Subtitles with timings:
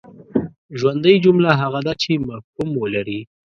[0.79, 3.19] ژوندۍ جمله هغه ده چي مفهوم ولري.